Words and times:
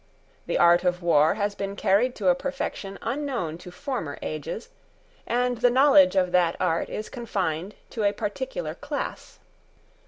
The 0.47 0.57
art 0.57 0.83
of 0.83 1.03
war 1.03 1.35
has 1.35 1.53
been 1.53 1.75
carried 1.75 2.15
to 2.15 2.29
a 2.29 2.33
perfection 2.33 2.97
unknown 3.03 3.59
to 3.59 3.69
former 3.69 4.17
ages; 4.23 4.69
and 5.27 5.59
the 5.59 5.69
knowledge 5.69 6.15
of 6.15 6.31
that 6.31 6.55
art 6.59 6.89
is 6.89 7.07
confined 7.07 7.75
to 7.91 8.03
a 8.03 8.11
particular 8.11 8.73
class. 8.73 9.37